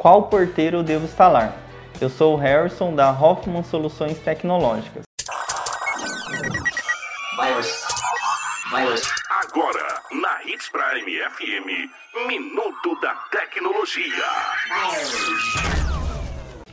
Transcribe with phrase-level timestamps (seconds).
[0.00, 1.54] qual porteiro eu devo instalar.
[2.00, 5.02] Eu sou o Harrison da Hoffman Soluções Tecnológicas.
[9.28, 14.24] Agora, na Hits Prime FM, Minuto da Tecnologia.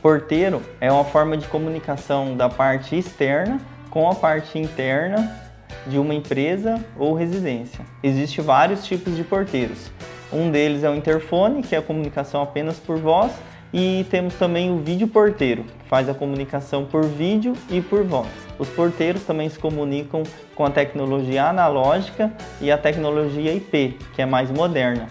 [0.00, 3.60] Porteiro é uma forma de comunicação da parte externa
[3.90, 5.38] com a parte interna
[5.86, 7.84] de uma empresa ou residência.
[8.02, 9.90] Existem vários tipos de porteiros.
[10.32, 13.32] Um deles é o interfone, que é a comunicação apenas por voz,
[13.72, 18.28] e temos também o vídeo porteiro, que faz a comunicação por vídeo e por voz.
[18.58, 20.22] Os porteiros também se comunicam
[20.54, 25.06] com a tecnologia analógica e a tecnologia IP, que é mais moderna.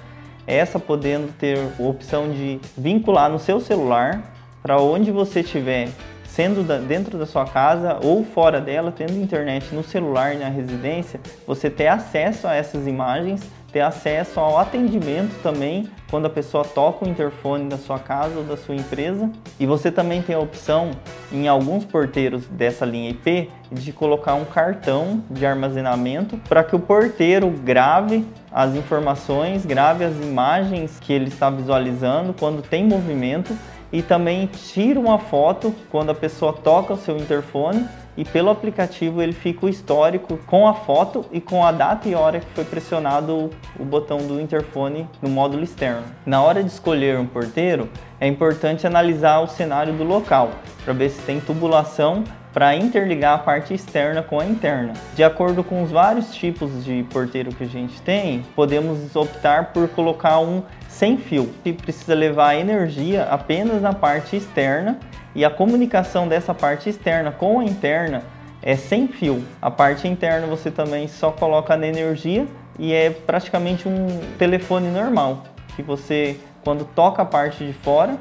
[0.46, 5.90] Essa podendo ter a opção de vincular no seu celular para onde você estiver,
[6.38, 11.68] sendo dentro da sua casa ou fora dela, tendo internet no celular na residência, você
[11.68, 13.42] ter acesso a essas imagens
[13.72, 18.44] ter acesso ao atendimento também quando a pessoa toca o interfone da sua casa ou
[18.44, 19.30] da sua empresa.
[19.60, 20.92] E você também tem a opção
[21.32, 26.80] em alguns porteiros dessa linha IP de colocar um cartão de armazenamento para que o
[26.80, 33.54] porteiro grave as informações, grave as imagens que ele está visualizando quando tem movimento
[33.92, 39.22] e também tira uma foto quando a pessoa toca o seu interfone e pelo aplicativo
[39.22, 42.66] ele fica o histórico com a foto e com a data e hora que foi
[42.66, 46.04] pressionado o botão do interfone no módulo externo.
[46.26, 47.88] Na hora de escolher um porteiro,
[48.20, 50.50] é importante analisar o cenário do local
[50.84, 52.24] para ver se tem tubulação
[52.58, 54.94] para interligar a parte externa com a interna.
[55.14, 59.88] De acordo com os vários tipos de porteiro que a gente tem, podemos optar por
[59.90, 64.98] colocar um sem fio, que precisa levar energia apenas na parte externa
[65.36, 68.24] e a comunicação dessa parte externa com a interna
[68.64, 69.46] é sem fio.
[69.62, 72.48] A parte interna você também só coloca na energia
[72.80, 75.44] e é praticamente um telefone normal,
[75.76, 78.18] que você quando toca a parte de fora,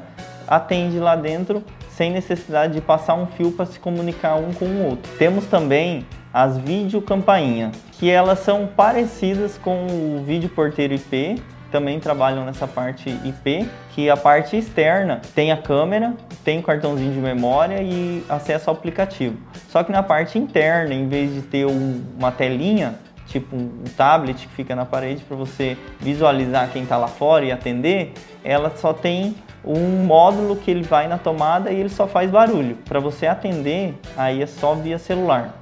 [0.47, 1.63] atende lá dentro
[1.97, 5.11] sem necessidade de passar um fio para se comunicar um com o outro.
[5.17, 11.41] Temos também as vídeo campainha, que elas são parecidas com o vídeo porteiro IP,
[11.71, 16.13] também trabalham nessa parte IP, que a parte externa tem a câmera,
[16.43, 19.35] tem cartãozinho de memória e acesso ao aplicativo.
[19.67, 22.93] Só que na parte interna, em vez de ter uma telinha,
[23.25, 27.51] tipo um tablet que fica na parede para você visualizar quem está lá fora e
[27.51, 28.13] atender,
[28.43, 29.35] ela só tem
[29.67, 32.77] um módulo que ele vai na tomada e ele só faz barulho.
[32.85, 35.59] Para você atender, aí é só via celular.